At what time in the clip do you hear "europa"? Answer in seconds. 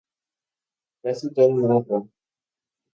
1.53-1.97